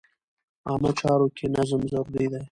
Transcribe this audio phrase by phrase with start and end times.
[0.67, 2.39] عامه چارو کې نظم ضروري دی.